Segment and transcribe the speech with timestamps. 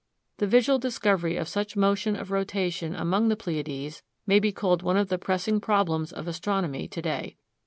[0.37, 4.97] The visual discovery of such motion of rotation among the Pleiades may be called one
[4.97, 7.37] of the pressing problems of astronomy to day.